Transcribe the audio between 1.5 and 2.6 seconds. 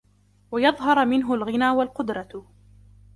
وَالْقُدْرَةُ